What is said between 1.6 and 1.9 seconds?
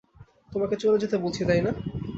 না?